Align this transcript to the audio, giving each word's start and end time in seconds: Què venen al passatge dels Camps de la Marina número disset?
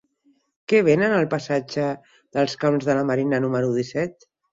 Què 0.71 0.77
venen 0.85 1.11
al 1.17 1.27
passatge 1.33 1.83
dels 2.37 2.55
Camps 2.63 2.87
de 2.89 2.95
la 3.01 3.05
Marina 3.11 3.41
número 3.45 3.71
disset? 3.77 4.27